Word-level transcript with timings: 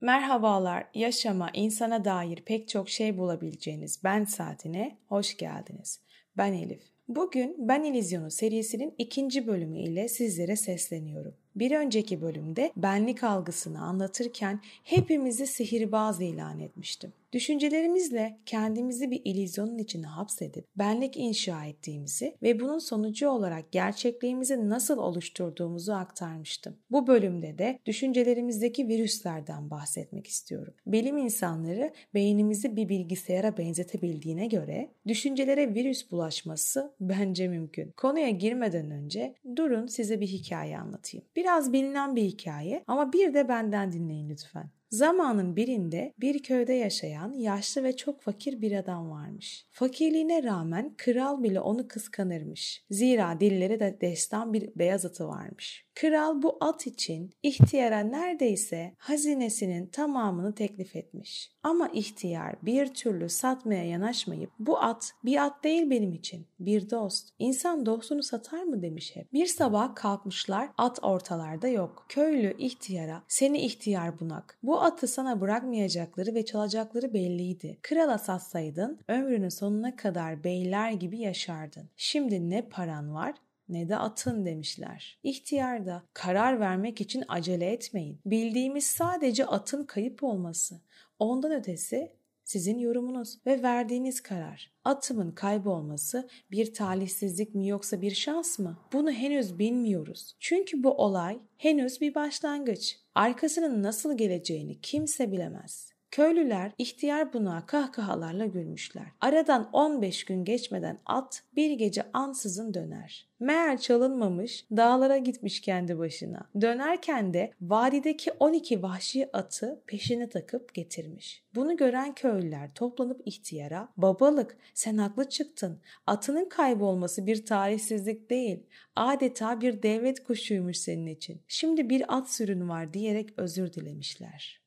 Merhabalar, 0.00 0.84
yaşama, 0.94 1.50
insana 1.54 2.04
dair 2.04 2.36
pek 2.36 2.68
çok 2.68 2.88
şey 2.88 3.18
bulabileceğiniz 3.18 4.04
Ben 4.04 4.24
Saatine 4.24 4.96
hoş 5.08 5.36
geldiniz. 5.36 6.00
Ben 6.36 6.52
Elif. 6.52 6.82
Bugün 7.08 7.68
Ben 7.68 7.82
İllüzyonu 7.82 8.30
serisinin 8.30 8.94
ikinci 8.98 9.46
bölümü 9.46 9.78
ile 9.78 10.08
sizlere 10.08 10.56
sesleniyorum. 10.56 11.34
Bir 11.56 11.70
önceki 11.70 12.22
bölümde 12.22 12.72
benlik 12.76 13.24
algısını 13.24 13.82
anlatırken 13.82 14.60
hepimizi 14.84 15.46
sihirbaz 15.46 16.20
ilan 16.20 16.60
etmiştim. 16.60 17.12
Düşüncelerimizle 17.32 18.40
kendimizi 18.46 19.10
bir 19.10 19.22
ilizyonun 19.24 19.78
içine 19.78 20.06
hapsedip 20.06 20.66
benlik 20.76 21.16
inşa 21.16 21.64
ettiğimizi 21.64 22.36
ve 22.42 22.60
bunun 22.60 22.78
sonucu 22.78 23.28
olarak 23.28 23.72
gerçekliğimizi 23.72 24.68
nasıl 24.68 24.98
oluşturduğumuzu 24.98 25.92
aktarmıştım. 25.92 26.76
Bu 26.90 27.06
bölümde 27.06 27.58
de 27.58 27.78
düşüncelerimizdeki 27.86 28.88
virüslerden 28.88 29.70
bahsetmek 29.70 30.26
istiyorum. 30.26 30.74
Bilim 30.86 31.18
insanları 31.18 31.92
beynimizi 32.14 32.76
bir 32.76 32.88
bilgisayara 32.88 33.56
benzetebildiğine 33.56 34.46
göre 34.46 34.90
düşüncelere 35.06 35.74
virüs 35.74 36.10
bulaşması 36.10 36.94
bence 37.00 37.48
mümkün. 37.48 37.90
Konuya 37.96 38.30
girmeden 38.30 38.90
önce 38.90 39.34
durun 39.56 39.86
size 39.86 40.20
bir 40.20 40.26
hikaye 40.26 40.78
anlatayım. 40.78 41.26
Biraz 41.36 41.72
bilinen 41.72 42.16
bir 42.16 42.22
hikaye 42.22 42.84
ama 42.86 43.12
bir 43.12 43.34
de 43.34 43.48
benden 43.48 43.92
dinleyin 43.92 44.28
lütfen. 44.28 44.70
Zamanın 44.90 45.56
birinde 45.56 46.14
bir 46.20 46.42
köyde 46.42 46.72
yaşayan 46.72 47.32
yaşlı 47.32 47.84
ve 47.84 47.96
çok 47.96 48.22
fakir 48.22 48.60
bir 48.60 48.72
adam 48.72 49.10
varmış. 49.10 49.66
Fakirliğine 49.70 50.42
rağmen 50.42 50.94
kral 50.96 51.42
bile 51.42 51.60
onu 51.60 51.88
kıskanırmış. 51.88 52.84
Zira 52.90 53.40
dilleri 53.40 53.80
de 53.80 53.98
destan 54.00 54.52
bir 54.52 54.70
beyaz 54.76 55.06
atı 55.06 55.28
varmış. 55.28 55.86
Kral 56.00 56.42
bu 56.42 56.56
at 56.60 56.86
için 56.86 57.30
ihtiyara 57.42 57.98
neredeyse 57.98 58.94
hazinesinin 58.98 59.86
tamamını 59.86 60.54
teklif 60.54 60.96
etmiş. 60.96 61.52
Ama 61.62 61.88
ihtiyar 61.88 62.54
bir 62.62 62.94
türlü 62.94 63.28
satmaya 63.28 63.84
yanaşmayıp 63.84 64.50
bu 64.58 64.78
at 64.78 65.12
bir 65.24 65.44
at 65.44 65.64
değil 65.64 65.90
benim 65.90 66.12
için 66.12 66.46
bir 66.60 66.90
dost. 66.90 67.28
İnsan 67.38 67.86
dostunu 67.86 68.22
satar 68.22 68.62
mı 68.62 68.82
demiş 68.82 69.16
hep. 69.16 69.32
Bir 69.32 69.46
sabah 69.46 69.94
kalkmışlar 69.94 70.68
at 70.78 70.98
ortalarda 71.02 71.68
yok. 71.68 72.06
Köylü 72.08 72.56
ihtiyara 72.58 73.22
seni 73.28 73.58
ihtiyar 73.58 74.20
bunak. 74.20 74.58
Bu 74.62 74.80
atı 74.80 75.08
sana 75.08 75.40
bırakmayacakları 75.40 76.34
ve 76.34 76.44
çalacakları 76.44 77.14
belliydi. 77.14 77.78
Krala 77.82 78.18
satsaydın 78.18 78.98
ömrünün 79.08 79.48
sonuna 79.48 79.96
kadar 79.96 80.44
beyler 80.44 80.92
gibi 80.92 81.18
yaşardın. 81.18 81.90
Şimdi 81.96 82.50
ne 82.50 82.68
paran 82.68 83.14
var 83.14 83.34
ne 83.72 83.88
de 83.88 83.96
atın 83.96 84.46
demişler. 84.46 85.18
İhtiyarda 85.22 86.02
karar 86.14 86.60
vermek 86.60 87.00
için 87.00 87.24
acele 87.28 87.72
etmeyin. 87.72 88.20
Bildiğimiz 88.26 88.86
sadece 88.86 89.46
atın 89.46 89.84
kayıp 89.84 90.22
olması. 90.22 90.80
Ondan 91.18 91.52
ötesi 91.52 92.12
sizin 92.44 92.78
yorumunuz 92.78 93.38
ve 93.46 93.62
verdiğiniz 93.62 94.20
karar. 94.20 94.72
Atımın 94.84 95.32
kaybolması 95.32 96.28
bir 96.50 96.74
talihsizlik 96.74 97.54
mi 97.54 97.68
yoksa 97.68 98.02
bir 98.02 98.14
şans 98.14 98.58
mı? 98.58 98.78
Bunu 98.92 99.10
henüz 99.10 99.58
bilmiyoruz. 99.58 100.36
Çünkü 100.40 100.82
bu 100.82 100.92
olay 100.92 101.38
henüz 101.56 102.00
bir 102.00 102.14
başlangıç. 102.14 102.98
Arkasının 103.14 103.82
nasıl 103.82 104.16
geleceğini 104.16 104.80
kimse 104.80 105.32
bilemez. 105.32 105.89
Köylüler 106.10 106.72
ihtiyar 106.78 107.32
buna 107.32 107.66
kahkahalarla 107.66 108.46
gülmüşler. 108.46 109.06
Aradan 109.20 109.70
15 109.72 110.24
gün 110.24 110.44
geçmeden 110.44 110.98
at 111.06 111.42
bir 111.56 111.70
gece 111.70 112.02
ansızın 112.12 112.74
döner. 112.74 113.28
Meğer 113.40 113.78
çalınmamış, 113.78 114.66
dağlara 114.70 115.16
gitmiş 115.16 115.60
kendi 115.60 115.98
başına. 115.98 116.50
Dönerken 116.60 117.34
de 117.34 117.52
vadideki 117.60 118.32
12 118.32 118.82
vahşi 118.82 119.36
atı 119.36 119.82
peşine 119.86 120.28
takıp 120.28 120.74
getirmiş. 120.74 121.44
Bunu 121.54 121.76
gören 121.76 122.14
köylüler 122.14 122.74
toplanıp 122.74 123.22
ihtiyara, 123.24 123.88
babalık 123.96 124.56
sen 124.74 124.96
haklı 124.96 125.28
çıktın. 125.28 125.80
Atının 126.06 126.48
kaybolması 126.48 127.26
bir 127.26 127.46
tarihsizlik 127.46 128.30
değil. 128.30 128.66
Adeta 128.96 129.60
bir 129.60 129.82
devlet 129.82 130.24
kuşuymuş 130.24 130.76
senin 130.76 131.06
için. 131.06 131.42
Şimdi 131.48 131.90
bir 131.90 132.16
at 132.16 132.30
sürün 132.30 132.68
var 132.68 132.92
diyerek 132.92 133.30
özür 133.36 133.72
dilemişler. 133.72 134.60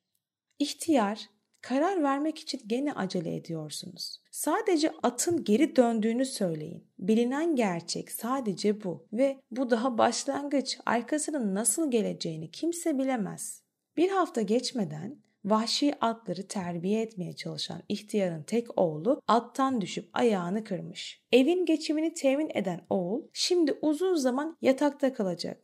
İhtiyar 0.59 1.33
Karar 1.63 2.03
vermek 2.03 2.40
için 2.40 2.62
gene 2.68 2.94
acele 2.94 3.35
ediyorsunuz. 3.35 4.22
Sadece 4.31 4.91
atın 5.03 5.44
geri 5.44 5.75
döndüğünü 5.75 6.25
söyleyin. 6.25 6.84
Bilinen 7.00 7.56
gerçek 7.56 8.12
sadece 8.12 8.84
bu 8.84 9.06
ve 9.13 9.40
bu 9.51 9.69
daha 9.69 9.97
başlangıç. 9.97 10.78
Arkasının 10.85 11.56
nasıl 11.56 11.91
geleceğini 11.91 12.52
kimse 12.52 12.97
bilemez. 12.97 13.62
Bir 13.97 14.09
hafta 14.09 14.41
geçmeden 14.41 15.18
vahşi 15.46 15.94
atları 16.02 16.47
terbiye 16.47 17.02
etmeye 17.02 17.34
çalışan 17.34 17.81
ihtiyarın 17.90 18.44
tek 18.44 18.78
oğlu 18.79 19.22
attan 19.28 19.81
düşüp 19.81 20.09
ayağını 20.13 20.63
kırmış. 20.63 21.22
Evin 21.31 21.66
geçimini 21.66 22.13
temin 22.13 22.50
eden 22.53 22.81
oğul 22.90 23.22
şimdi 23.34 23.73
uzun 23.81 24.16
zaman 24.16 24.57
yatakta 24.62 25.13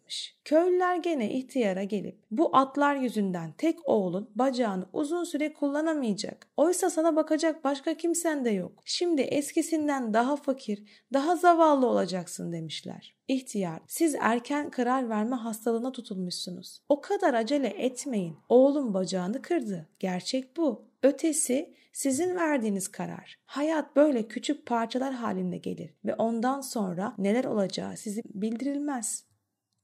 kalacakmış. 0.09 0.39
Köylüler 0.45 0.95
gene 0.95 1.31
ihtiyara 1.31 1.83
gelip 1.83 2.19
bu 2.31 2.55
atlar 2.55 2.95
yüzünden 2.95 3.53
tek 3.57 3.89
oğlun 3.89 4.29
bacağını 4.35 4.85
uzun 4.93 5.23
süre 5.23 5.53
kullanamayacak. 5.53 6.47
Oysa 6.57 6.89
sana 6.89 7.15
bakacak 7.15 7.63
başka 7.63 7.93
kimsen 7.97 8.45
de 8.45 8.49
yok. 8.49 8.71
Şimdi 8.85 9.21
eskisinden 9.21 10.13
daha 10.13 10.35
fakir, 10.35 10.83
daha 11.13 11.35
zavallı 11.35 11.87
olacaksın 11.87 12.51
demişler. 12.51 13.15
İhtiyar, 13.27 13.79
siz 13.87 14.15
erken 14.19 14.69
karar 14.69 15.09
verme 15.09 15.35
hastalığına 15.35 15.91
tutulmuşsunuz. 15.91 16.81
O 16.89 17.01
kadar 17.01 17.33
acele 17.33 17.67
etmeyin. 17.67 18.37
Oğlum 18.49 18.93
bacağını 18.93 19.41
kırdı. 19.41 19.87
Gerçek 19.99 20.57
bu. 20.57 20.89
Ötesi 21.03 21.73
sizin 21.93 22.35
verdiğiniz 22.35 22.87
karar. 22.87 23.35
Hayat 23.45 23.95
böyle 23.95 24.27
küçük 24.27 24.65
parçalar 24.65 25.13
halinde 25.13 25.57
gelir 25.57 25.93
ve 26.05 26.15
ondan 26.15 26.61
sonra 26.61 27.13
neler 27.17 27.45
olacağı 27.45 27.97
sizi 27.97 28.21
bildirilmez. 28.25 29.28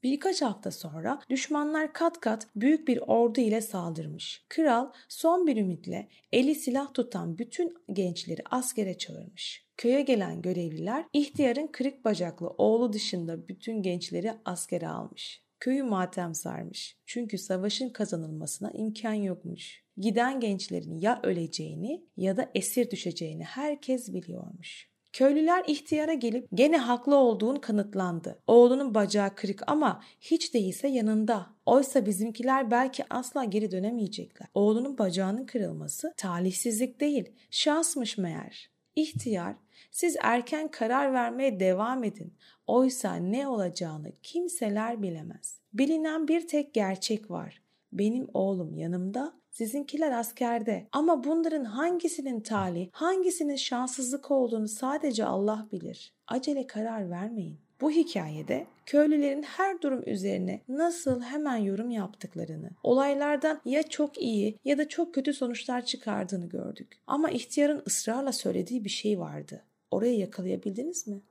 Birkaç 0.06 0.42
hafta 0.42 0.72
sonra 0.72 1.22
düşmanlar 1.30 1.94
kat 1.94 2.20
kat 2.20 2.48
büyük 2.56 2.88
bir 2.88 2.98
ordu 2.98 3.42
ile 3.42 3.62
saldırmış. 3.62 4.46
Kral 4.50 4.92
son 5.10 5.48
bir 5.48 5.58
ümitle 5.58 6.10
eli 6.32 6.56
silah 6.56 6.94
tutan 6.94 7.38
bütün 7.38 7.74
gençleri 7.94 8.42
askere 8.52 8.98
çağırmış. 8.98 9.66
Köye 9.78 10.02
gelen 10.02 10.42
görevliler 10.42 11.06
ihtiyarın 11.14 11.68
kırık 11.68 12.06
bacaklı 12.06 12.48
oğlu 12.48 12.94
dışında 12.94 13.48
bütün 13.48 13.82
gençleri 13.82 14.34
askere 14.46 14.88
almış. 14.88 15.44
Köyü 15.60 15.84
matem 15.84 16.36
sarmış. 16.36 16.98
Çünkü 17.06 17.38
savaşın 17.38 17.90
kazanılmasına 17.90 18.72
imkan 18.72 19.14
yokmuş. 19.14 19.84
Giden 19.98 20.40
gençlerin 20.40 20.98
ya 20.98 21.20
öleceğini 21.24 22.06
ya 22.18 22.38
da 22.38 22.52
esir 22.56 22.92
düşeceğini 22.92 23.44
herkes 23.44 24.14
biliyormuş. 24.14 24.95
Köylüler 25.16 25.64
ihtiyara 25.68 26.14
gelip 26.14 26.48
gene 26.54 26.78
haklı 26.78 27.16
olduğun 27.16 27.56
kanıtlandı. 27.56 28.40
Oğlunun 28.48 28.96
bacağı 28.96 29.36
kırık 29.36 29.64
ama 29.68 30.04
hiç 30.22 30.54
değilse 30.54 30.88
yanında. 30.88 31.48
Oysa 31.66 32.06
bizimkiler 32.06 32.72
belki 32.72 33.04
asla 33.10 33.44
geri 33.44 33.72
dönemeyecekler. 33.72 34.48
Oğlunun 34.54 34.98
bacağının 34.98 35.46
kırılması 35.46 36.14
talihsizlik 36.18 37.00
değil, 37.02 37.32
şansmış 37.52 38.18
meğer. 38.18 38.70
İhtiyar, 38.96 39.56
siz 39.92 40.16
erken 40.22 40.72
karar 40.72 41.14
vermeye 41.14 41.60
devam 41.60 42.04
edin. 42.04 42.34
Oysa 42.68 43.16
ne 43.16 43.48
olacağını 43.48 44.12
kimseler 44.24 45.02
bilemez. 45.02 45.60
Bilinen 45.74 46.28
bir 46.28 46.48
tek 46.48 46.74
gerçek 46.74 47.32
var. 47.32 47.62
Benim 47.94 48.28
oğlum 48.34 48.74
yanımda, 48.74 49.34
sizinkiler 49.56 50.12
askerde. 50.12 50.88
Ama 50.92 51.24
bunların 51.24 51.64
hangisinin 51.64 52.40
talih, 52.40 52.90
hangisinin 52.92 53.56
şanssızlık 53.56 54.32
olduğunu 54.32 54.68
sadece 54.68 55.26
Allah 55.26 55.68
bilir. 55.72 56.14
Acele 56.28 56.68
karar 56.68 57.10
vermeyin. 57.10 57.58
Bu 57.82 57.92
hikayede 57.92 58.68
köylülerin 58.86 59.44
her 59.44 59.82
durum 59.82 60.04
üzerine 60.06 60.62
nasıl 60.68 61.22
hemen 61.22 61.58
yorum 61.58 61.90
yaptıklarını, 61.90 62.70
olaylardan 62.84 63.62
ya 63.66 63.84
çok 63.84 64.22
iyi 64.22 64.60
ya 64.66 64.78
da 64.78 64.88
çok 64.90 65.14
kötü 65.14 65.34
sonuçlar 65.34 65.86
çıkardığını 65.86 66.46
gördük. 66.46 67.00
Ama 67.08 67.30
ihtiyarın 67.30 67.84
ısrarla 67.88 68.32
söylediği 68.32 68.84
bir 68.84 68.90
şey 68.90 69.20
vardı. 69.20 69.62
Orayı 69.92 70.18
yakalayabildiniz 70.18 71.08
mi? 71.08 71.22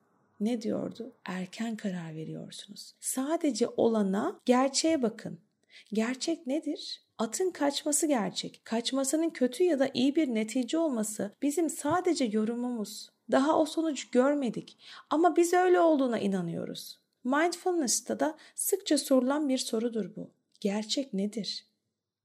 Ne 0.40 0.62
diyordu? 0.62 1.12
Erken 1.24 1.76
karar 1.76 2.14
veriyorsunuz. 2.14 2.94
Sadece 3.00 3.68
olana, 3.76 4.40
gerçeğe 4.44 5.02
bakın. 5.02 5.38
Gerçek 5.92 6.46
nedir? 6.46 7.03
Atın 7.18 7.50
kaçması 7.50 8.06
gerçek. 8.06 8.60
Kaçmasının 8.64 9.30
kötü 9.30 9.64
ya 9.64 9.78
da 9.78 9.90
iyi 9.94 10.16
bir 10.16 10.34
netice 10.34 10.78
olması 10.78 11.32
bizim 11.42 11.70
sadece 11.70 12.24
yorumumuz. 12.24 13.10
Daha 13.30 13.58
o 13.58 13.66
sonucu 13.66 14.08
görmedik 14.12 14.78
ama 15.10 15.36
biz 15.36 15.52
öyle 15.52 15.80
olduğuna 15.80 16.18
inanıyoruz. 16.18 17.00
Mindfulness'ta 17.24 18.20
da 18.20 18.36
sıkça 18.54 18.98
sorulan 18.98 19.48
bir 19.48 19.58
sorudur 19.58 20.16
bu. 20.16 20.30
Gerçek 20.60 21.14
nedir? 21.14 21.66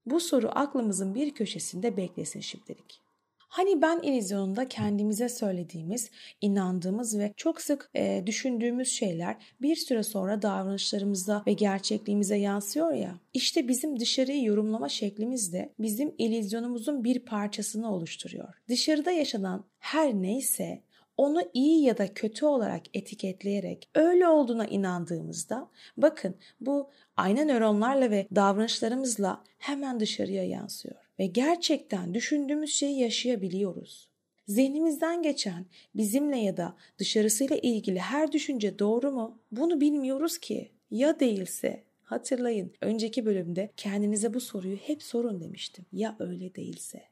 Bu 0.05 0.19
soru 0.19 0.49
aklımızın 0.53 1.15
bir 1.15 1.33
köşesinde 1.33 1.97
beklesin 1.97 2.39
şimdilik. 2.39 3.08
Hani 3.49 3.81
ben 3.81 3.99
illüzyonunda 4.01 4.67
kendimize 4.67 5.29
söylediğimiz, 5.29 6.11
inandığımız 6.41 7.19
ve 7.19 7.33
çok 7.37 7.61
sık 7.61 7.89
e, 7.95 8.23
düşündüğümüz 8.25 8.91
şeyler 8.91 9.35
bir 9.61 9.75
süre 9.75 10.03
sonra 10.03 10.41
davranışlarımıza 10.41 11.43
ve 11.47 11.53
gerçekliğimize 11.53 12.37
yansıyor 12.37 12.93
ya. 12.93 13.15
İşte 13.33 13.67
bizim 13.67 13.99
dışarıyı 13.99 14.43
yorumlama 14.43 14.89
şeklimiz 14.89 15.53
de 15.53 15.73
bizim 15.79 16.13
illüzyonumuzun 16.17 17.03
bir 17.03 17.19
parçasını 17.19 17.93
oluşturuyor. 17.93 18.53
Dışarıda 18.67 19.11
yaşanan 19.11 19.65
her 19.79 20.13
neyse 20.13 20.81
onu 21.17 21.41
iyi 21.53 21.83
ya 21.83 21.97
da 21.97 22.13
kötü 22.13 22.45
olarak 22.45 22.81
etiketleyerek 22.93 23.89
öyle 23.95 24.27
olduğuna 24.27 24.65
inandığımızda 24.65 25.69
bakın 25.97 26.35
bu 26.61 26.89
ayna 27.17 27.43
nöronlarla 27.43 28.11
ve 28.11 28.27
davranışlarımızla 28.35 29.43
hemen 29.57 29.99
dışarıya 29.99 30.43
yansıyor 30.43 31.08
ve 31.19 31.25
gerçekten 31.25 32.13
düşündüğümüz 32.13 32.73
şeyi 32.73 32.99
yaşayabiliyoruz. 32.99 34.09
Zihnimizden 34.47 35.21
geçen 35.21 35.65
bizimle 35.95 36.37
ya 36.37 36.57
da 36.57 36.75
dışarısıyla 36.97 37.55
ilgili 37.55 37.99
her 37.99 38.31
düşünce 38.31 38.79
doğru 38.79 39.11
mu? 39.11 39.39
Bunu 39.51 39.81
bilmiyoruz 39.81 40.37
ki. 40.37 40.71
Ya 40.91 41.19
değilse 41.19 41.89
Hatırlayın 42.09 42.73
önceki 42.81 43.25
bölümde 43.25 43.71
kendinize 43.77 44.33
bu 44.33 44.41
soruyu 44.41 44.75
hep 44.75 45.03
sorun 45.03 45.41
demiştim. 45.41 45.85
Ya 45.91 46.15
öyle 46.19 46.55
değilse? 46.55 47.03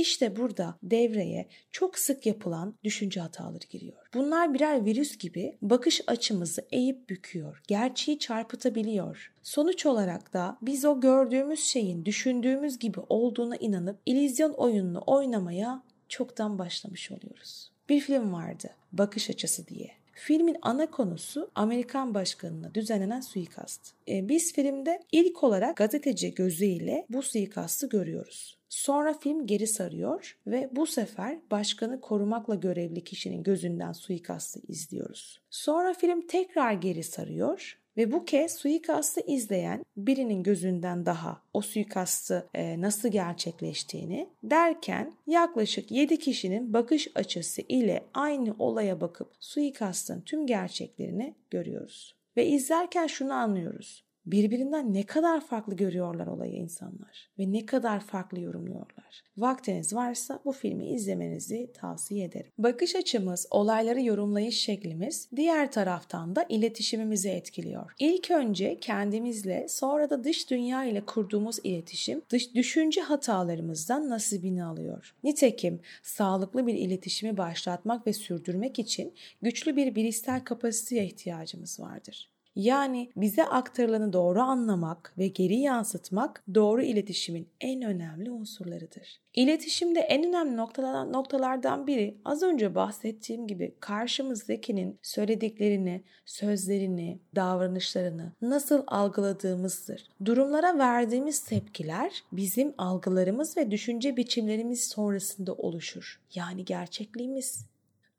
İşte 0.00 0.36
burada 0.36 0.78
devreye 0.82 1.48
çok 1.70 1.98
sık 1.98 2.26
yapılan 2.26 2.74
düşünce 2.84 3.20
hataları 3.20 3.66
giriyor. 3.70 4.08
Bunlar 4.14 4.54
birer 4.54 4.84
virüs 4.84 5.18
gibi 5.18 5.58
bakış 5.62 6.00
açımızı 6.06 6.66
eğip 6.70 7.08
büküyor, 7.08 7.62
gerçeği 7.68 8.18
çarpıtabiliyor. 8.18 9.32
Sonuç 9.42 9.86
olarak 9.86 10.32
da 10.32 10.58
biz 10.62 10.84
o 10.84 11.00
gördüğümüz 11.00 11.64
şeyin 11.64 12.04
düşündüğümüz 12.04 12.78
gibi 12.78 13.00
olduğuna 13.08 13.56
inanıp 13.56 13.98
ilizyon 14.06 14.52
oyununu 14.52 15.02
oynamaya 15.06 15.82
çoktan 16.08 16.58
başlamış 16.58 17.10
oluyoruz. 17.10 17.70
Bir 17.88 18.00
film 18.00 18.32
vardı, 18.32 18.70
Bakış 18.92 19.30
Açısı 19.30 19.66
diye. 19.66 19.99
Filmin 20.12 20.56
ana 20.62 20.90
konusu 20.90 21.50
Amerikan 21.54 22.14
başkanına 22.14 22.74
düzenlenen 22.74 23.20
suikast. 23.20 23.92
E, 24.08 24.28
biz 24.28 24.52
filmde 24.52 25.02
ilk 25.12 25.44
olarak 25.44 25.76
gazeteci 25.76 26.34
gözüyle 26.34 27.06
bu 27.08 27.22
suikastı 27.22 27.88
görüyoruz. 27.88 28.60
Sonra 28.68 29.14
film 29.14 29.46
geri 29.46 29.66
sarıyor 29.66 30.38
ve 30.46 30.70
bu 30.72 30.86
sefer 30.86 31.38
başkanı 31.50 32.00
korumakla 32.00 32.54
görevli 32.54 33.04
kişinin 33.04 33.42
gözünden 33.42 33.92
suikastı 33.92 34.60
izliyoruz. 34.68 35.40
Sonra 35.50 35.94
film 35.94 36.26
tekrar 36.26 36.72
geri 36.72 37.04
sarıyor 37.04 37.79
ve 37.96 38.12
bu 38.12 38.24
kez 38.24 38.52
suikastı 38.52 39.20
izleyen 39.26 39.82
birinin 39.96 40.42
gözünden 40.42 41.06
daha 41.06 41.42
o 41.52 41.60
suikastı 41.60 42.48
e, 42.54 42.80
nasıl 42.80 43.08
gerçekleştiğini 43.08 44.28
derken 44.42 45.12
yaklaşık 45.26 45.90
7 45.90 46.18
kişinin 46.18 46.72
bakış 46.72 47.08
açısı 47.14 47.62
ile 47.68 48.04
aynı 48.14 48.54
olaya 48.58 49.00
bakıp 49.00 49.32
suikastın 49.40 50.20
tüm 50.20 50.46
gerçeklerini 50.46 51.34
görüyoruz. 51.50 52.16
Ve 52.36 52.46
izlerken 52.46 53.06
şunu 53.06 53.32
anlıyoruz 53.32 54.09
birbirinden 54.32 54.94
ne 54.94 55.06
kadar 55.06 55.40
farklı 55.40 55.76
görüyorlar 55.76 56.26
olayı 56.26 56.52
insanlar 56.52 57.30
ve 57.38 57.52
ne 57.52 57.66
kadar 57.66 58.00
farklı 58.00 58.40
yorumluyorlar. 58.40 59.22
Vaktiniz 59.38 59.94
varsa 59.94 60.40
bu 60.44 60.52
filmi 60.52 60.86
izlemenizi 60.86 61.70
tavsiye 61.74 62.24
ederim. 62.24 62.50
Bakış 62.58 62.96
açımız, 62.96 63.46
olayları 63.50 64.00
yorumlayış 64.00 64.60
şeklimiz 64.60 65.28
diğer 65.36 65.72
taraftan 65.72 66.36
da 66.36 66.46
iletişimimizi 66.48 67.28
etkiliyor. 67.28 67.92
İlk 67.98 68.30
önce 68.30 68.80
kendimizle 68.80 69.66
sonra 69.68 70.10
da 70.10 70.24
dış 70.24 70.50
dünya 70.50 70.84
ile 70.84 71.06
kurduğumuz 71.06 71.58
iletişim 71.64 72.22
dış 72.30 72.54
düşünce 72.54 73.00
hatalarımızdan 73.00 74.10
nasibini 74.10 74.64
alıyor. 74.64 75.14
Nitekim 75.24 75.80
sağlıklı 76.02 76.66
bir 76.66 76.74
iletişimi 76.74 77.36
başlatmak 77.36 78.06
ve 78.06 78.12
sürdürmek 78.12 78.78
için 78.78 79.14
güçlü 79.42 79.76
bir 79.76 79.94
bilişsel 79.94 80.44
kapasiteye 80.44 81.04
ihtiyacımız 81.04 81.80
vardır. 81.80 82.29
Yani 82.56 83.10
bize 83.16 83.44
aktarılanı 83.44 84.12
doğru 84.12 84.40
anlamak 84.40 85.14
ve 85.18 85.28
geri 85.28 85.56
yansıtmak 85.56 86.44
doğru 86.54 86.82
iletişimin 86.82 87.48
en 87.60 87.82
önemli 87.82 88.30
unsurlarıdır. 88.30 89.20
İletişimde 89.34 90.00
en 90.00 90.24
önemli 90.24 90.56
noktalardan, 90.56 91.12
noktalardan 91.12 91.86
biri 91.86 92.18
az 92.24 92.42
önce 92.42 92.74
bahsettiğim 92.74 93.46
gibi 93.46 93.74
karşımızdakinin 93.80 94.98
söylediklerini, 95.02 96.04
sözlerini, 96.24 97.20
davranışlarını 97.34 98.32
nasıl 98.42 98.82
algıladığımızdır. 98.86 100.08
Durumlara 100.24 100.78
verdiğimiz 100.78 101.44
tepkiler 101.44 102.22
bizim 102.32 102.74
algılarımız 102.78 103.56
ve 103.56 103.70
düşünce 103.70 104.16
biçimlerimiz 104.16 104.88
sonrasında 104.88 105.54
oluşur. 105.54 106.20
Yani 106.34 106.64
gerçekliğimiz. 106.64 107.66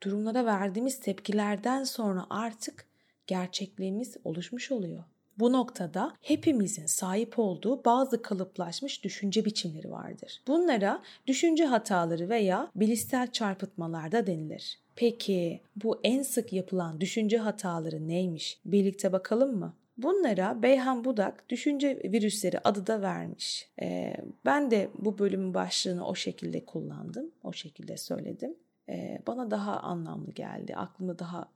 Durumlara 0.03 0.45
verdiğimiz 0.45 0.99
tepkilerden 0.99 1.83
sonra 1.83 2.25
artık 2.29 2.90
gerçekliğimiz 3.27 4.17
oluşmuş 4.23 4.71
oluyor. 4.71 5.03
Bu 5.39 5.51
noktada 5.51 6.13
hepimizin 6.21 6.85
sahip 6.85 7.39
olduğu 7.39 7.85
bazı 7.85 8.21
kalıplaşmış 8.21 9.03
düşünce 9.03 9.45
biçimleri 9.45 9.91
vardır. 9.91 10.41
Bunlara 10.47 11.01
düşünce 11.27 11.65
hataları 11.65 12.29
veya 12.29 12.71
bilişsel 12.75 13.31
çarpıtmalar 13.31 14.11
da 14.11 14.27
denilir. 14.27 14.79
Peki 14.95 15.61
bu 15.83 15.99
en 16.03 16.21
sık 16.21 16.53
yapılan 16.53 17.01
düşünce 17.01 17.37
hataları 17.37 18.07
neymiş? 18.07 18.59
Birlikte 18.65 19.11
bakalım 19.11 19.59
mı? 19.59 19.73
Bunlara 19.97 20.63
Beyhan 20.63 21.05
Budak 21.05 21.49
düşünce 21.49 22.01
virüsleri 22.03 22.59
adı 22.59 22.87
da 22.87 23.01
vermiş. 23.01 23.69
Ee, 23.81 24.17
ben 24.45 24.71
de 24.71 24.89
bu 24.99 25.19
bölümün 25.19 25.53
başlığını 25.53 26.07
o 26.07 26.15
şekilde 26.15 26.65
kullandım, 26.65 27.31
o 27.43 27.53
şekilde 27.53 27.97
söyledim. 27.97 28.55
Ee, 28.89 29.21
bana 29.27 29.51
daha 29.51 29.79
anlamlı 29.79 30.31
geldi, 30.31 30.75
aklımda 30.75 31.19
daha 31.19 31.49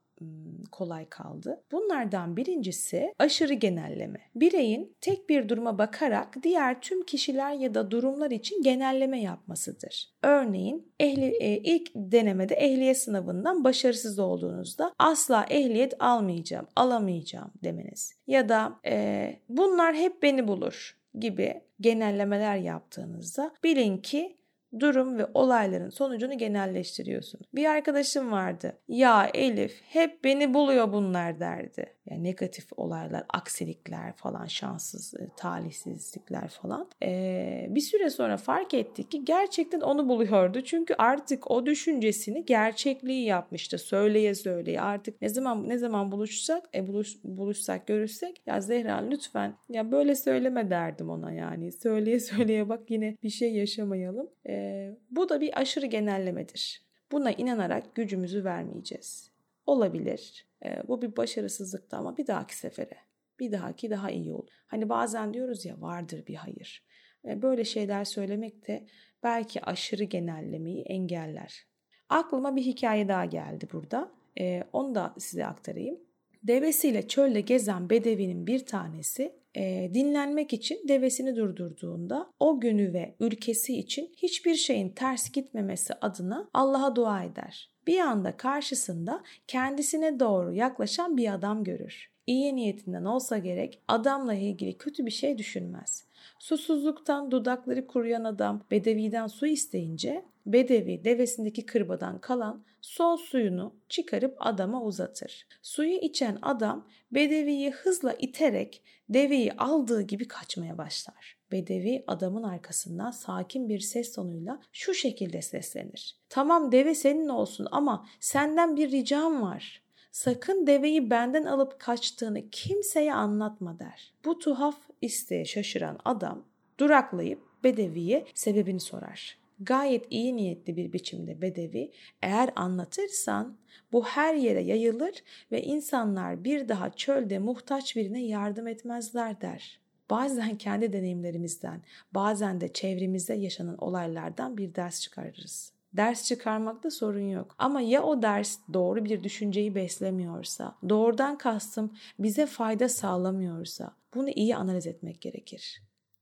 kolay 0.71 1.09
kaldı. 1.09 1.63
Bunlardan 1.71 2.38
birincisi 2.38 3.13
aşırı 3.19 3.53
genelleme. 3.53 4.19
Bireyin 4.35 4.95
tek 5.01 5.29
bir 5.29 5.50
duruma 5.50 5.77
bakarak 5.77 6.44
diğer 6.44 6.81
tüm 6.81 7.06
kişiler 7.06 7.53
ya 7.53 7.73
da 7.73 7.91
durumlar 7.91 8.31
için 8.31 8.62
genelleme 8.62 9.21
yapmasıdır. 9.21 10.13
Örneğin 10.23 10.94
ehli, 11.00 11.25
e, 11.25 11.57
ilk 11.57 11.91
denemede 11.95 12.56
ehliyet 12.56 12.97
sınavından 12.97 13.63
başarısız 13.63 14.19
olduğunuzda 14.19 14.94
asla 15.00 15.45
ehliyet 15.50 15.94
almayacağım, 16.00 16.67
alamayacağım 16.75 17.51
demeniz. 17.63 18.13
Ya 18.27 18.50
da 18.50 18.79
e, 18.85 19.35
bunlar 19.50 19.95
hep 19.95 20.23
beni 20.23 20.47
bulur 20.47 20.97
gibi 21.19 21.62
genellemeler 21.79 22.57
yaptığınızda 22.57 23.51
bilin 23.63 23.97
ki 23.97 24.38
durum 24.80 25.18
ve 25.18 25.27
olayların 25.33 25.89
sonucunu 25.89 26.38
genelleştiriyorsun. 26.38 27.42
Bir 27.56 27.66
arkadaşım 27.66 28.31
vardı. 28.31 28.74
Ya 28.88 29.30
Elif 29.33 29.81
hep 29.89 30.24
beni 30.24 30.54
buluyor 30.54 30.94
bunlar 30.94 31.39
derdi. 31.39 31.95
Yani 32.10 32.24
negatif 32.24 32.66
olaylar, 32.77 33.24
aksilikler 33.33 34.13
falan, 34.16 34.45
şanssız, 34.45 35.13
e, 35.13 35.30
talihsizlikler 35.38 36.48
falan. 36.48 36.89
Ee, 37.04 37.68
bir 37.69 37.81
süre 37.81 38.10
sonra 38.10 38.38
fark 38.38 38.74
ettik 38.74 39.12
ki 39.12 39.25
gerçekten 39.25 39.81
onu 39.81 40.10
buluyordu. 40.10 40.62
Çünkü 40.62 40.96
artık 40.98 41.51
o 41.51 41.65
düşüncesini 41.65 42.46
gerçekliği 42.46 43.25
yapmıştı. 43.25 43.77
Söyleye 43.77 44.36
söyleye 44.36 44.82
artık 44.82 45.22
ne 45.22 45.29
zaman 45.29 45.70
ne 45.70 45.77
zaman 45.77 46.12
buluşsak, 46.12 46.70
e, 46.75 46.88
buluş, 46.88 47.15
buluşsak, 47.24 47.88
görüşsek 47.88 48.41
ya 48.46 48.62
Zehra 48.62 48.98
lütfen 49.12 49.55
ya 49.70 49.91
böyle 49.91 50.15
söyleme 50.15 50.70
derdim 50.70 51.10
ona 51.10 51.32
yani. 51.32 51.72
Söyleye 51.72 52.20
söyleye 52.20 52.70
bak 52.70 52.91
yine 52.91 53.17
bir 53.24 53.29
şey 53.29 53.53
yaşamayalım. 53.53 54.29
Ee, 54.50 54.64
bu 55.12 55.29
da 55.29 55.41
bir 55.41 55.60
aşırı 55.60 55.86
genellemedir. 55.86 56.86
Buna 57.12 57.31
inanarak 57.31 57.95
gücümüzü 57.95 58.43
vermeyeceğiz. 58.43 59.31
Olabilir 59.65 60.48
e, 60.65 60.88
bu 60.88 61.01
bir 61.01 61.17
başarısızlıktı 61.17 61.98
ama 61.98 62.17
bir 62.17 62.27
dahaki 62.27 62.57
sefere, 62.57 62.98
bir 63.39 63.51
dahaki 63.51 63.89
daha 63.89 64.12
iyi 64.12 64.34
olur. 64.34 64.53
Hani 64.67 64.89
bazen 64.89 65.34
diyoruz 65.34 65.65
ya 65.65 65.81
vardır 65.81 66.27
bir 66.27 66.36
hayır. 66.36 66.86
E, 67.25 67.41
böyle 67.41 67.65
şeyler 67.65 68.03
söylemek 68.03 68.67
de 68.67 68.88
belki 69.24 69.62
aşırı 69.62 70.03
genellemeyi 70.03 70.81
engeller. 70.81 71.65
Aklıma 72.10 72.55
bir 72.55 72.62
hikaye 72.62 73.07
daha 73.07 73.25
geldi 73.25 73.67
burada. 73.74 74.12
E, 74.39 74.63
onu 74.74 74.95
da 74.95 75.15
size 75.17 75.45
aktarayım. 75.45 76.00
Devesiyle 76.43 77.07
çölde 77.07 77.41
gezen 77.41 77.89
bedevinin 77.89 78.48
bir 78.48 78.65
tanesi 78.65 79.36
e, 79.55 79.91
dinlenmek 79.93 80.53
için 80.53 80.88
devesini 80.88 81.35
durdurduğunda 81.35 82.33
o 82.39 82.59
günü 82.59 82.93
ve 82.93 83.15
ülkesi 83.19 83.79
için 83.79 84.13
hiçbir 84.17 84.55
şeyin 84.55 84.89
ters 84.89 85.31
gitmemesi 85.31 85.93
adına 85.93 86.50
Allah'a 86.53 86.95
dua 86.95 87.24
eder. 87.24 87.71
Bir 87.88 88.00
anda 88.00 88.38
karşısında 88.38 89.24
kendisine 89.47 90.19
doğru 90.19 90.53
yaklaşan 90.53 91.17
bir 91.17 91.33
adam 91.33 91.63
görür. 91.63 92.14
İyi 92.27 92.55
niyetinden 92.55 93.05
olsa 93.05 93.38
gerek 93.38 93.82
adamla 93.88 94.34
ilgili 94.34 94.77
kötü 94.77 95.05
bir 95.05 95.12
şey 95.12 95.38
düşünmez. 95.38 96.05
Susuzluktan 96.39 97.32
dudakları 97.32 97.88
kuruyan 97.88 98.24
adam 98.24 98.63
Bedevi'den 98.72 99.27
su 99.27 99.48
isteyince 99.48 100.25
Bedevi 100.46 101.03
devesindeki 101.03 101.65
kırbadan 101.65 102.22
kalan 102.22 102.63
son 102.82 103.15
suyunu 103.15 103.75
çıkarıp 103.89 104.36
adama 104.39 104.84
uzatır. 104.84 105.48
Suyu 105.62 105.96
içen 105.98 106.38
adam 106.41 106.88
Bedevi'yi 107.12 107.72
hızla 107.72 108.13
iterek 108.13 108.84
deveyi 109.10 109.53
aldığı 109.53 110.01
gibi 110.01 110.27
kaçmaya 110.27 110.77
başlar. 110.77 111.38
Bedevi 111.51 112.03
adamın 112.08 112.44
arkasından 112.44 113.12
sakin 113.12 113.70
bir 113.70 113.79
ses 113.79 114.13
tonuyla 114.13 114.60
şu 114.72 114.94
şekilde 114.94 115.41
seslenir. 115.41 116.15
Tamam 116.29 116.72
deve 116.72 116.96
senin 116.96 117.29
olsun 117.29 117.67
ama 117.72 118.05
senden 118.20 118.75
bir 118.75 118.91
ricam 118.91 119.41
var. 119.41 119.85
Sakın 120.15 120.67
deveyi 120.67 121.10
benden 121.10 121.43
alıp 121.43 121.79
kaçtığını 121.79 122.50
kimseye 122.50 123.13
anlatma 123.13 123.79
der. 123.79 124.13
Bu 124.25 124.39
tuhaf 124.39 124.75
isteğe 125.01 125.45
şaşıran 125.45 126.00
adam 126.05 126.43
duraklayıp 126.79 127.41
Bedevi'ye 127.63 128.25
sebebini 128.34 128.79
sorar. 128.79 129.38
Gayet 129.60 130.05
iyi 130.10 130.36
niyetli 130.36 130.77
bir 130.77 130.93
biçimde 130.93 131.41
Bedevi 131.41 131.91
eğer 132.22 132.50
anlatırsan 132.55 133.57
bu 133.91 134.05
her 134.05 134.36
yere 134.36 134.62
yayılır 134.62 135.24
ve 135.51 135.63
insanlar 135.63 136.43
bir 136.43 136.67
daha 136.67 136.89
çölde 136.89 137.39
muhtaç 137.39 137.95
birine 137.95 138.25
yardım 138.25 138.67
etmezler 138.67 139.41
der. 139.41 139.79
Bazen 140.10 140.57
kendi 140.57 140.93
deneyimlerimizden, 140.93 141.81
bazen 142.12 142.62
de 142.62 142.74
çevremizde 142.74 143.34
yaşanan 143.34 143.77
olaylardan 143.77 144.57
bir 144.57 144.75
ders 144.75 145.01
çıkarırız. 145.01 145.75
Ders 145.97 146.23
çıkarmakta 146.23 146.91
sorun 146.91 147.29
yok. 147.29 147.55
Ama 147.57 147.81
ya 147.81 148.03
o 148.03 148.21
ders 148.21 148.57
doğru 148.73 149.05
bir 149.05 149.23
düşünceyi 149.23 149.75
beslemiyorsa, 149.75 150.75
doğrudan 150.89 151.37
kastım 151.37 151.93
bize 152.19 152.45
fayda 152.45 152.89
sağlamıyorsa 152.89 153.91
bunu 154.15 154.29
iyi 154.29 154.55
analiz 154.55 154.87
etmek 154.87 155.21
gerekir. 155.21 155.81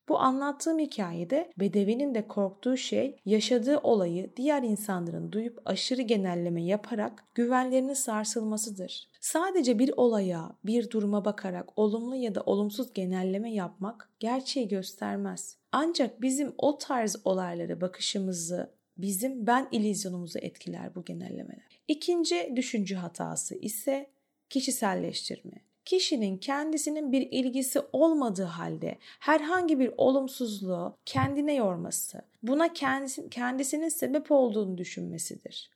Bu 0.10 0.20
anlattığım 0.20 0.80
hikayede 0.80 1.52
Bedevi'nin 1.60 2.16
de 2.16 2.28
korktuğu 2.28 2.78
şey 2.78 3.20
yaşadığı 3.26 3.78
olayı 3.78 4.30
diğer 4.36 4.64
insanların 4.64 5.32
duyup 5.32 5.62
aşırı 5.66 6.02
genelleme 6.02 6.64
yaparak 6.64 7.24
güvenlerinin 7.36 7.94
sarsılmasıdır. 7.94 9.10
Sadece 9.20 9.80
bir 9.80 9.94
olaya, 9.98 10.52
bir 10.66 10.90
duruma 10.90 11.26
bakarak 11.26 11.70
olumlu 11.76 12.16
ya 12.16 12.36
da 12.36 12.42
olumsuz 12.42 12.94
genelleme 12.94 13.54
yapmak 13.54 14.10
gerçeği 14.20 14.68
göstermez. 14.68 15.58
Ancak 15.72 16.22
bizim 16.22 16.54
o 16.58 16.78
tarz 16.78 17.16
olaylara 17.26 17.82
bakışımızı, 17.82 18.70
bizim 18.98 19.48
ben 19.48 19.68
ilizyonumuzu 19.72 20.40
etkiler 20.40 20.96
bu 20.96 21.06
genellemeler. 21.06 21.82
İkinci 21.88 22.54
düşünce 22.56 22.96
hatası 22.96 23.56
ise 23.56 24.10
kişiselleştirme 24.50 25.64
kişinin 25.86 26.38
kendisinin 26.38 27.12
bir 27.12 27.28
ilgisi 27.32 27.80
olmadığı 27.94 28.44
halde 28.44 28.98
herhangi 29.20 29.80
bir 29.80 29.92
olumsuzluğu 29.98 30.98
kendine 31.06 31.54
yorması, 31.54 32.22
buna 32.44 32.74
kendisi, 32.74 33.30
kendisinin 33.30 33.90
sebep 33.90 34.32
olduğunu 34.32 34.78
düşünmesidir. 34.78 35.72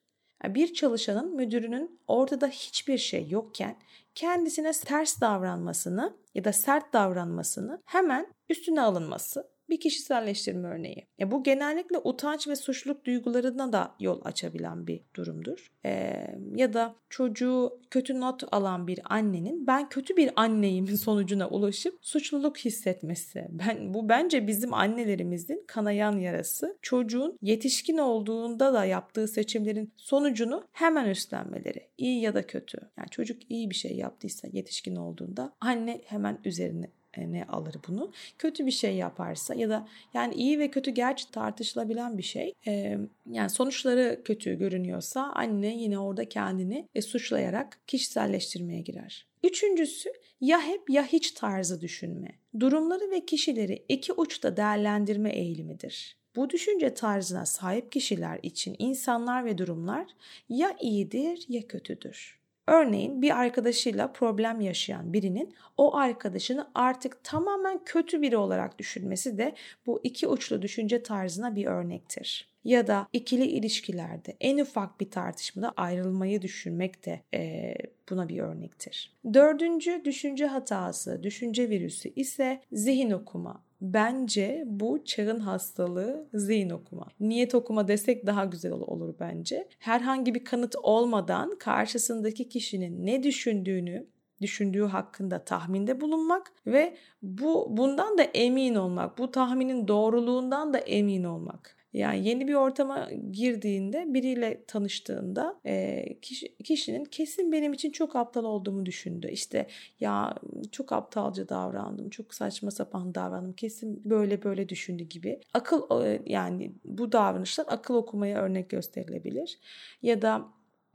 Bir 0.46 0.74
çalışanın 0.74 1.36
müdürünün 1.36 2.00
ortada 2.08 2.48
hiçbir 2.48 2.98
şey 2.98 3.28
yokken 3.30 3.78
kendisine 4.16 4.72
ters 4.72 5.22
davranmasını 5.22 6.18
ya 6.36 6.44
da 6.44 6.54
sert 6.54 6.94
davranmasını 6.94 7.82
hemen 7.86 8.34
üstüne 8.50 8.82
alınması 8.82 9.50
bir 9.70 9.80
kişiselleştirme 9.80 10.68
örneği. 10.68 11.08
Ya 11.18 11.32
bu 11.32 11.44
genellikle 11.44 11.98
utanç 12.04 12.48
ve 12.48 12.56
suçluluk 12.56 13.06
duygularına 13.06 13.74
da 13.74 13.96
yol 14.00 14.22
açabilen 14.24 14.88
bir 14.88 15.02
durumdur. 15.16 15.72
Ee, 15.86 16.28
ya 16.56 16.74
da 16.74 16.96
çocuğu 17.10 17.80
kötü 17.92 18.20
not 18.20 18.44
alan 18.52 18.88
bir 18.88 19.00
annenin 19.04 19.68
ben 19.68 19.90
kötü 19.90 20.18
bir 20.18 20.32
anneyim 20.36 20.88
sonucuna 20.98 21.50
ulaşıp 21.50 22.00
suçluluk 22.02 22.58
hissetmesi. 22.58 23.48
Ben 23.50 23.94
bu 23.94 24.10
bence 24.10 24.48
bizim 24.48 24.74
annelerimizin 24.74 25.64
kanayan 25.68 26.18
yarası. 26.20 26.78
Çocuğun 26.82 27.38
yetişkin 27.42 27.98
olduğunda 27.98 28.74
da 28.74 28.86
yaptığı 28.86 29.28
seçimlerin 29.28 29.94
sonucunu 29.98 30.64
hemen 30.72 31.10
üstlenmeleri. 31.10 31.88
iyi 31.98 32.22
ya 32.22 32.34
da 32.34 32.48
kötü. 32.48 32.78
Yani 32.98 33.10
çocuk 33.10 33.52
iyi 33.52 33.70
bir 33.70 33.76
şey 33.76 33.98
yaptıysa 33.98 34.48
yetişkin 34.52 34.96
olduğunda 34.96 35.54
anne 35.62 36.02
hemen 36.06 36.40
üzerine 36.46 36.86
e, 36.86 37.07
ne 37.22 37.46
alır 37.46 37.76
bunu. 37.88 38.12
Kötü 38.38 38.66
bir 38.66 38.72
şey 38.72 38.96
yaparsa 38.96 39.56
ya 39.56 39.70
da 39.70 39.88
yani 40.14 40.36
iyi 40.36 40.60
ve 40.60 40.72
kötü 40.72 40.92
gerçi 40.92 41.32
tartışılabilen 41.32 42.18
bir 42.18 42.24
şey. 42.24 42.54
E, 42.68 42.98
yani 43.32 43.50
sonuçları 43.50 44.22
kötü 44.24 44.58
görünüyorsa 44.58 45.22
anne 45.22 45.78
yine 45.78 46.00
orada 46.00 46.30
kendini 46.30 46.88
e, 46.96 47.02
suçlayarak 47.02 47.80
kişiselleştirmeye 47.88 48.82
girer. 48.82 49.28
Üçüncüsü 49.44 50.10
ya 50.42 50.62
hep 50.62 50.90
ya 50.90 51.06
hiç 51.06 51.32
tarzı 51.32 51.82
düşünme. 51.82 52.32
Durumları 52.60 53.12
ve 53.12 53.26
kişileri 53.26 53.86
iki 53.90 54.14
uçta 54.14 54.58
değerlendirme 54.58 55.30
eğilimidir. 55.30 56.18
Bu 56.36 56.50
düşünce 56.50 56.94
tarzına 56.94 57.46
sahip 57.46 57.92
kişiler 57.92 58.40
için 58.44 58.76
insanlar 58.80 59.46
ve 59.46 59.58
durumlar 59.58 60.08
ya 60.50 60.78
iyidir 60.82 61.46
ya 61.50 61.68
kötüdür. 61.68 62.40
Örneğin 62.68 63.22
bir 63.22 63.40
arkadaşıyla 63.40 64.12
problem 64.12 64.62
yaşayan 64.62 65.14
birinin 65.14 65.54
o 65.78 65.96
arkadaşını 65.96 66.68
artık 66.76 67.24
tamamen 67.24 67.80
kötü 67.86 68.22
biri 68.22 68.38
olarak 68.38 68.80
düşünmesi 68.80 69.38
de 69.38 69.56
bu 69.86 70.00
iki 70.04 70.28
uçlu 70.28 70.62
düşünce 70.62 71.04
tarzına 71.04 71.56
bir 71.56 71.66
örnektir. 71.66 72.50
Ya 72.64 72.88
da 72.88 73.08
ikili 73.14 73.46
ilişkilerde 73.46 74.38
en 74.40 74.58
ufak 74.58 75.00
bir 75.00 75.12
tartışmada 75.12 75.74
ayrılmayı 75.78 76.42
düşünmek 76.42 77.06
de 77.06 77.22
e, 77.34 77.74
buna 78.10 78.30
bir 78.30 78.40
örnektir. 78.40 79.14
Dördüncü 79.34 80.06
düşünce 80.06 80.46
hatası, 80.46 81.24
düşünce 81.24 81.70
virüsü 81.70 82.10
ise 82.16 82.62
zihin 82.72 83.12
okuma. 83.12 83.67
Bence 83.82 84.64
bu 84.68 85.06
çağın 85.06 85.40
hastalığı 85.40 86.28
zihin 86.34 86.70
okuma. 86.70 87.08
Niyet 87.20 87.56
okuma 87.56 87.88
desek 87.88 88.26
daha 88.26 88.46
güzel 88.46 88.72
olur 88.72 89.16
bence. 89.20 89.68
Herhangi 89.80 90.36
bir 90.36 90.44
kanıt 90.44 90.76
olmadan 90.84 91.58
karşısındaki 91.60 92.50
kişinin 92.50 93.06
ne 93.06 93.24
düşündüğünü 93.24 94.08
düşündüğü 94.42 94.84
hakkında 94.84 95.44
tahminde 95.44 96.02
bulunmak 96.02 96.52
ve 96.68 96.98
bu 97.22 97.68
bundan 97.78 98.18
da 98.18 98.24
emin 98.24 98.76
olmak, 98.76 99.18
bu 99.18 99.32
tahminin 99.32 99.88
doğruluğundan 99.88 100.74
da 100.74 100.78
emin 100.78 101.24
olmak. 101.24 101.77
Yani 101.94 102.28
yeni 102.28 102.48
bir 102.48 102.54
ortama 102.54 103.10
girdiğinde 103.32 104.06
biriyle 104.14 104.64
tanıştığında 104.68 105.60
e, 105.66 106.06
kişi, 106.22 106.58
kişinin 106.58 107.06
kesin 107.06 107.52
benim 107.52 107.74
için 107.74 107.92
çok 107.92 108.16
aptal 108.16 108.44
olduğumu 108.44 108.86
düşündü. 108.86 109.30
İşte 109.32 109.68
ya 110.00 110.36
çok 110.72 110.92
aptalca 110.92 111.50
davrandım, 111.50 112.10
çok 112.10 112.34
saçma 112.34 112.72
sapan 112.72 113.16
davrandım, 113.16 113.54
kesin 113.54 114.02
böyle 114.06 114.44
böyle 114.44 114.70
düşündü 114.70 115.04
gibi. 115.04 115.40
Akıl 115.54 115.82
yani 116.26 116.74
bu 116.86 117.12
davranışlar 117.12 117.66
akıl 117.70 117.96
okumaya 117.96 118.42
örnek 118.42 118.70
gösterilebilir. 118.70 119.60
Ya 120.02 120.22
da 120.22 120.46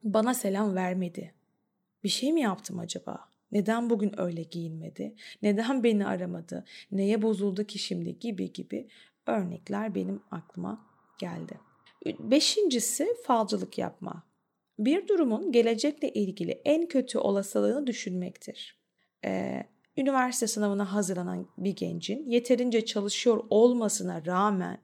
bana 0.03 0.35
selam 0.35 0.75
vermedi. 0.75 1.35
Bir 2.05 2.09
şey 2.09 2.33
mi 2.33 2.41
yaptım 2.41 2.79
acaba? 2.79 3.33
Neden 3.53 3.91
bugün 3.91 4.21
öyle 4.21 4.43
giyinmedi? 4.43 5.15
Neden 5.43 5.85
beni 5.85 6.07
aramadı? 6.07 6.65
Neye 6.93 7.23
bozuldu 7.23 7.65
ki 7.65 7.79
şimdi 7.79 8.19
gibi 8.19 8.53
gibi 8.53 8.89
örnekler 9.27 9.95
benim 9.95 10.23
aklıma 10.31 10.87
geldi. 11.19 11.61
Beşincisi 12.19 13.09
falcılık 13.27 13.79
yapma. 13.79 14.23
Bir 14.79 15.09
durumun 15.09 15.53
gelecekle 15.53 16.13
ilgili 16.13 16.63
en 16.65 16.89
kötü 16.89 17.19
olasılığını 17.19 17.87
düşünmektir. 17.87 18.83
Ee, 19.25 19.67
üniversite 19.97 20.47
sınavına 20.47 20.93
hazırlanan 20.93 21.49
bir 21.59 21.77
gencin 21.77 22.31
yeterince 22.31 22.85
çalışıyor 22.85 23.45
olmasına 23.51 24.27
rağmen 24.27 24.79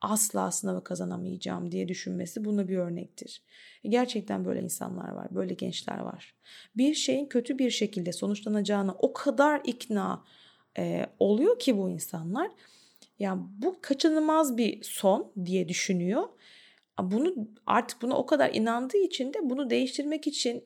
asla 0.00 0.50
sınavı 0.50 0.84
kazanamayacağım 0.84 1.72
diye 1.72 1.88
düşünmesi 1.88 2.44
buna 2.44 2.68
bir 2.68 2.76
örnektir. 2.76 3.42
Gerçekten 3.84 4.44
böyle 4.44 4.60
insanlar 4.60 5.12
var, 5.12 5.34
böyle 5.34 5.54
gençler 5.54 5.98
var. 5.98 6.34
Bir 6.76 6.94
şeyin 6.94 7.26
kötü 7.26 7.58
bir 7.58 7.70
şekilde 7.70 8.12
sonuçlanacağına 8.12 8.94
o 8.98 9.12
kadar 9.12 9.60
ikna 9.64 10.24
e, 10.78 11.06
oluyor 11.18 11.58
ki 11.58 11.78
bu 11.78 11.90
insanlar 11.90 12.50
yani 13.18 13.42
bu 13.58 13.78
kaçınılmaz 13.82 14.56
bir 14.56 14.82
son 14.82 15.32
diye 15.44 15.68
düşünüyor. 15.68 16.28
Bunu 17.02 17.34
artık 17.66 18.02
buna 18.02 18.16
o 18.16 18.26
kadar 18.26 18.54
inandığı 18.54 18.98
için 18.98 19.34
de 19.34 19.38
bunu 19.42 19.70
değiştirmek 19.70 20.26
için 20.26 20.64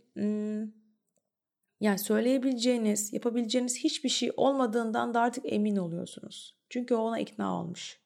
yani 1.81 1.99
söyleyebileceğiniz, 1.99 3.12
yapabileceğiniz 3.12 3.76
hiçbir 3.78 4.09
şey 4.09 4.33
olmadığından 4.37 5.14
da 5.14 5.21
artık 5.21 5.52
emin 5.52 5.76
oluyorsunuz. 5.76 6.57
Çünkü 6.71 6.95
o 6.95 6.99
ona 6.99 7.19
ikna 7.19 7.61
olmuş. 7.61 8.00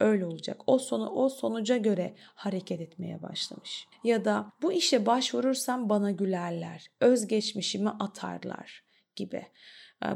Öyle 0.00 0.26
olacak. 0.26 0.60
O 0.66 0.78
sonu 0.78 1.10
o 1.10 1.28
sonuca 1.28 1.76
göre 1.76 2.14
hareket 2.34 2.80
etmeye 2.80 3.22
başlamış. 3.22 3.86
Ya 4.04 4.24
da 4.24 4.52
bu 4.62 4.72
işe 4.72 5.06
başvurursam 5.06 5.88
bana 5.88 6.10
gülerler, 6.10 6.86
özgeçmişimi 7.00 7.90
atarlar 7.90 8.84
gibi. 9.16 9.46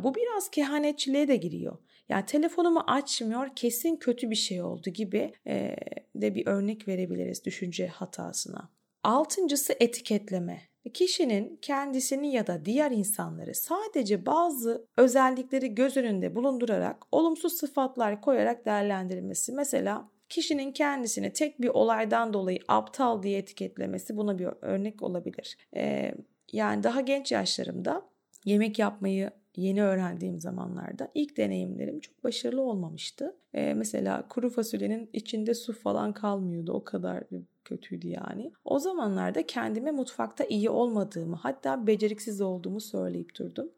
Bu 0.00 0.14
biraz 0.14 0.50
kehanetçiliğe 0.50 1.28
de 1.28 1.36
giriyor. 1.36 1.78
Yani 2.08 2.26
telefonumu 2.26 2.84
açmıyor 2.86 3.48
kesin 3.56 3.96
kötü 3.96 4.30
bir 4.30 4.36
şey 4.36 4.62
oldu 4.62 4.90
gibi 4.90 5.32
e, 5.46 5.76
de 6.14 6.34
bir 6.34 6.46
örnek 6.46 6.88
verebiliriz 6.88 7.44
düşünce 7.44 7.86
hatasına. 7.86 8.70
Altıncısı 9.02 9.74
etiketleme. 9.80 10.60
Kişinin 10.94 11.58
kendisini 11.62 12.32
ya 12.32 12.46
da 12.46 12.64
diğer 12.64 12.90
insanları 12.90 13.54
sadece 13.54 14.26
bazı 14.26 14.86
özellikleri 14.96 15.74
göz 15.74 15.96
önünde 15.96 16.34
bulundurarak 16.34 17.02
olumsuz 17.12 17.52
sıfatlar 17.52 18.20
koyarak 18.20 18.66
değerlendirilmesi. 18.66 19.52
Mesela 19.52 20.10
kişinin 20.28 20.72
kendisini 20.72 21.32
tek 21.32 21.60
bir 21.60 21.68
olaydan 21.68 22.32
dolayı 22.32 22.58
aptal 22.68 23.22
diye 23.22 23.38
etiketlemesi 23.38 24.16
buna 24.16 24.38
bir 24.38 24.48
örnek 24.60 25.02
olabilir. 25.02 25.56
Ee, 25.76 26.14
yani 26.52 26.82
daha 26.82 27.00
genç 27.00 27.32
yaşlarımda 27.32 28.02
yemek 28.44 28.78
yapmayı 28.78 29.30
yeni 29.56 29.82
öğrendiğim 29.82 30.40
zamanlarda 30.40 31.08
ilk 31.14 31.36
deneyimlerim 31.36 32.00
çok 32.00 32.24
başarılı 32.24 32.62
olmamıştı. 32.62 33.36
Ee, 33.54 33.74
mesela 33.74 34.28
kuru 34.28 34.50
fasulyenin 34.50 35.10
içinde 35.12 35.54
su 35.54 35.72
falan 35.72 36.12
kalmıyordu. 36.12 36.72
O 36.72 36.84
kadar 36.84 37.24
kötüydü 37.64 38.08
yani. 38.08 38.52
O 38.64 38.78
zamanlarda 38.78 39.46
kendime 39.46 39.90
mutfakta 39.90 40.44
iyi 40.44 40.70
olmadığımı 40.70 41.36
hatta 41.36 41.86
beceriksiz 41.86 42.40
olduğumu 42.40 42.80
söyleyip 42.80 43.38
durdum. 43.38 43.70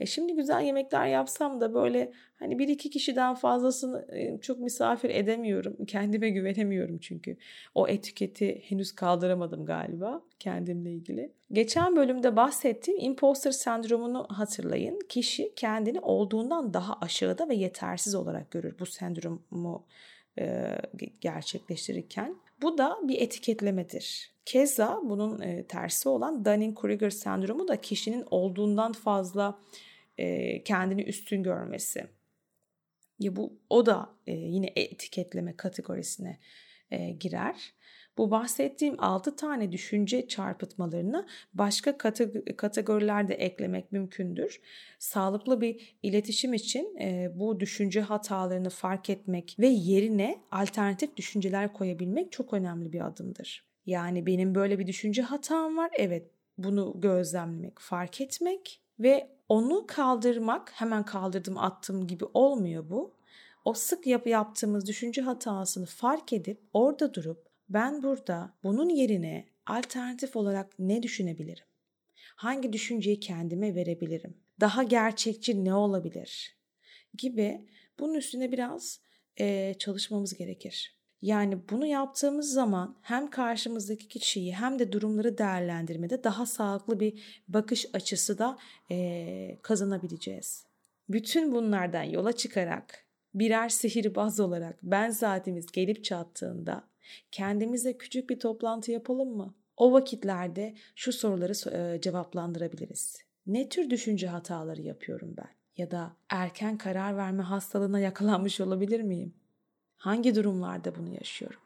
E 0.00 0.06
şimdi 0.06 0.34
güzel 0.34 0.62
yemekler 0.62 1.06
yapsam 1.06 1.60
da 1.60 1.74
böyle 1.74 2.12
hani 2.38 2.58
bir 2.58 2.68
iki 2.68 2.90
kişiden 2.90 3.34
fazlasını 3.34 4.06
e, 4.12 4.38
çok 4.40 4.60
misafir 4.60 5.10
edemiyorum. 5.10 5.84
Kendime 5.86 6.30
güvenemiyorum 6.30 6.98
çünkü. 6.98 7.36
O 7.74 7.88
etiketi 7.88 8.62
henüz 8.68 8.92
kaldıramadım 8.92 9.64
galiba 9.64 10.22
kendimle 10.38 10.92
ilgili. 10.92 11.32
Geçen 11.52 11.96
bölümde 11.96 12.36
bahsettiğim 12.36 13.00
imposter 13.00 13.50
sendromunu 13.50 14.26
hatırlayın. 14.30 14.98
Kişi 15.08 15.52
kendini 15.56 16.00
olduğundan 16.00 16.74
daha 16.74 16.98
aşağıda 17.00 17.48
ve 17.48 17.54
yetersiz 17.54 18.14
olarak 18.14 18.50
görür 18.50 18.74
bu 18.78 18.86
sendromu 18.86 19.86
e, 20.38 20.76
gerçekleştirirken. 21.20 22.36
Bu 22.62 22.78
da 22.78 22.98
bir 23.02 23.20
etiketlemedir. 23.20 24.32
Keza 24.44 25.00
bunun 25.04 25.40
e, 25.40 25.64
tersi 25.66 26.08
olan 26.08 26.44
Dunning-Kruger 26.44 27.10
sendromu 27.10 27.68
da 27.68 27.80
kişinin 27.80 28.24
olduğundan 28.30 28.92
fazla 28.92 29.58
e, 30.18 30.62
kendini 30.64 31.02
üstün 31.02 31.42
görmesi. 31.42 32.06
Ya 33.18 33.36
bu 33.36 33.60
o 33.70 33.86
da 33.86 34.14
e, 34.26 34.32
yine 34.32 34.72
etiketleme 34.76 35.56
kategorisine 35.56 36.38
e, 36.90 37.10
girer. 37.10 37.74
Bu 38.18 38.30
bahsettiğim 38.30 38.94
6 38.98 39.36
tane 39.36 39.72
düşünce 39.72 40.28
çarpıtmalarını 40.28 41.26
başka 41.54 41.98
kategorilerde 42.56 43.34
eklemek 43.34 43.92
mümkündür. 43.92 44.60
Sağlıklı 44.98 45.60
bir 45.60 45.96
iletişim 46.02 46.54
için 46.54 46.96
e, 47.00 47.30
bu 47.34 47.60
düşünce 47.60 48.00
hatalarını 48.00 48.70
fark 48.70 49.10
etmek 49.10 49.56
ve 49.58 49.66
yerine 49.66 50.38
alternatif 50.50 51.16
düşünceler 51.16 51.72
koyabilmek 51.72 52.32
çok 52.32 52.54
önemli 52.54 52.92
bir 52.92 53.06
adımdır. 53.06 53.68
Yani 53.86 54.26
benim 54.26 54.54
böyle 54.54 54.78
bir 54.78 54.86
düşünce 54.86 55.22
hatam 55.22 55.76
var. 55.76 55.90
Evet, 55.98 56.30
bunu 56.58 56.94
gözlemlemek, 57.00 57.80
fark 57.80 58.20
etmek 58.20 58.80
ve 59.00 59.37
onu 59.48 59.86
kaldırmak, 59.86 60.72
hemen 60.74 61.04
kaldırdım 61.04 61.58
attım 61.58 62.06
gibi 62.06 62.24
olmuyor 62.34 62.90
bu. 62.90 63.14
O 63.64 63.74
sık 63.74 64.06
yap 64.06 64.26
yaptığımız 64.26 64.86
düşünce 64.86 65.22
hatasını 65.22 65.86
fark 65.86 66.32
edip 66.32 66.60
orada 66.72 67.14
durup 67.14 67.48
ben 67.68 68.02
burada 68.02 68.54
bunun 68.64 68.88
yerine 68.88 69.48
alternatif 69.66 70.36
olarak 70.36 70.78
ne 70.78 71.02
düşünebilirim? 71.02 71.64
Hangi 72.36 72.72
düşünceyi 72.72 73.20
kendime 73.20 73.74
verebilirim? 73.74 74.36
Daha 74.60 74.82
gerçekçi 74.82 75.64
ne 75.64 75.74
olabilir? 75.74 76.56
Gibi 77.18 77.66
bunun 77.98 78.14
üstüne 78.14 78.52
biraz 78.52 79.00
e, 79.40 79.74
çalışmamız 79.78 80.34
gerekir. 80.34 80.97
Yani 81.22 81.58
bunu 81.70 81.86
yaptığımız 81.86 82.52
zaman 82.52 82.96
hem 83.02 83.30
karşımızdaki 83.30 84.08
kişiyi 84.08 84.54
hem 84.54 84.78
de 84.78 84.92
durumları 84.92 85.38
değerlendirmede 85.38 86.24
daha 86.24 86.46
sağlıklı 86.46 87.00
bir 87.00 87.42
bakış 87.48 87.86
açısı 87.92 88.38
da 88.38 88.58
e, 88.90 89.58
kazanabileceğiz. 89.62 90.64
Bütün 91.08 91.52
bunlardan 91.52 92.02
yola 92.02 92.32
çıkarak 92.32 93.04
birer 93.34 93.68
sihirbaz 93.68 94.40
olarak 94.40 94.78
ben 94.82 95.10
saatimiz 95.10 95.66
gelip 95.72 96.04
çattığında 96.04 96.84
kendimize 97.32 97.98
küçük 97.98 98.30
bir 98.30 98.40
toplantı 98.40 98.92
yapalım 98.92 99.36
mı? 99.36 99.54
O 99.76 99.92
vakitlerde 99.92 100.74
şu 100.94 101.12
soruları 101.12 102.00
cevaplandırabiliriz. 102.00 103.16
Ne 103.46 103.68
tür 103.68 103.90
düşünce 103.90 104.26
hataları 104.26 104.82
yapıyorum 104.82 105.34
ben? 105.36 105.48
Ya 105.76 105.90
da 105.90 106.16
erken 106.28 106.78
karar 106.78 107.16
verme 107.16 107.42
hastalığına 107.42 108.00
yakalanmış 108.00 108.60
olabilir 108.60 109.00
miyim? 109.00 109.34
Hangi 109.98 110.34
durumlarda 110.34 110.94
bunu 110.94 111.14
yaşıyorum? 111.14 111.60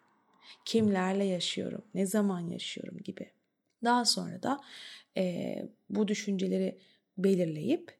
Kimlerle 0.65 1.25
yaşıyorum? 1.25 1.85
Ne 1.95 2.07
zaman 2.07 2.41
yaşıyorum 2.41 2.99
gibi. 2.99 3.31
Daha 3.85 4.05
sonra 4.05 4.43
da 4.43 4.61
e, 5.17 5.57
bu 5.91 6.09
düşünceleri 6.09 6.79
belirleyip 7.19 7.99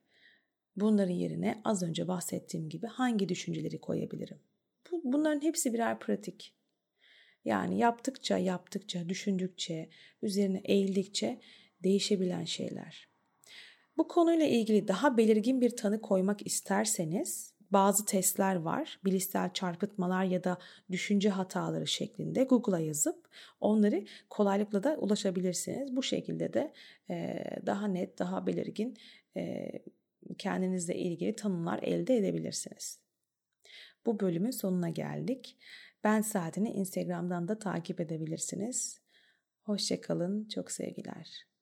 bunların 0.75 1.13
yerine 1.13 1.61
az 1.63 1.83
önce 1.83 2.07
bahsettiğim 2.07 2.69
gibi 2.69 2.87
hangi 2.87 3.29
düşünceleri 3.29 3.81
koyabilirim? 3.81 4.39
Bu, 4.91 5.01
bunların 5.03 5.41
hepsi 5.41 5.73
birer 5.73 5.99
pratik. 5.99 6.53
Yani 7.45 7.77
yaptıkça, 7.77 8.37
yaptıkça, 8.37 9.09
düşündükçe, 9.09 9.89
üzerine 10.21 10.61
eğildikçe 10.65 11.41
değişebilen 11.83 12.43
şeyler. 12.43 13.07
Bu 13.97 14.07
konuyla 14.07 14.45
ilgili 14.45 14.87
daha 14.87 15.17
belirgin 15.17 15.61
bir 15.61 15.75
tanı 15.75 16.01
koymak 16.01 16.45
isterseniz 16.47 17.52
bazı 17.73 18.05
testler 18.05 18.55
var. 18.55 18.99
Bilişsel 19.05 19.53
çarpıtmalar 19.53 20.23
ya 20.23 20.43
da 20.43 20.57
düşünce 20.91 21.29
hataları 21.29 21.87
şeklinde 21.87 22.43
Google'a 22.43 22.79
yazıp 22.79 23.27
onları 23.59 24.05
kolaylıkla 24.29 24.83
da 24.83 24.97
ulaşabilirsiniz. 24.97 25.95
Bu 25.95 26.03
şekilde 26.03 26.53
de 26.53 26.73
e, 27.09 27.43
daha 27.65 27.87
net, 27.87 28.19
daha 28.19 28.47
belirgin 28.47 28.97
e, 29.37 29.71
kendinizle 30.37 30.95
ilgili 30.95 31.35
tanımlar 31.35 31.79
elde 31.83 32.17
edebilirsiniz. 32.17 32.99
Bu 34.05 34.19
bölümün 34.19 34.51
sonuna 34.51 34.89
geldik. 34.89 35.57
Ben 36.03 36.21
Saatini 36.21 36.69
Instagram'dan 36.69 37.47
da 37.47 37.59
takip 37.59 37.99
edebilirsiniz. 37.99 39.01
Hoşçakalın, 39.61 40.47
çok 40.47 40.71
sevgiler. 40.71 41.52